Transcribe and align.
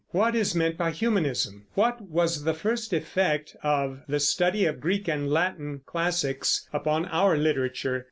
What 0.09 0.33
is 0.35 0.55
meant 0.55 0.79
by 0.79 0.89
Humanism? 0.89 1.67
What 1.75 2.01
was 2.01 2.43
the 2.43 2.55
first 2.55 2.91
effect 2.91 3.55
of 3.61 4.01
the 4.07 4.19
study 4.19 4.65
of 4.65 4.79
Greek 4.81 5.07
and 5.07 5.29
Latin 5.29 5.81
classics 5.85 6.67
upon 6.73 7.05
our 7.05 7.37
literature? 7.37 7.99